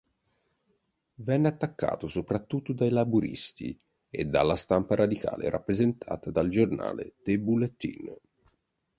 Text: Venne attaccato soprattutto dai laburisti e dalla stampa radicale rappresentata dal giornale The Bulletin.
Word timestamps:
Venne 1.17 1.47
attaccato 1.47 2.07
soprattutto 2.07 2.73
dai 2.73 2.89
laburisti 2.89 3.79
e 4.09 4.25
dalla 4.25 4.55
stampa 4.55 4.95
radicale 4.95 5.47
rappresentata 5.51 6.31
dal 6.31 6.49
giornale 6.49 7.17
The 7.21 7.37
Bulletin. 7.39 8.15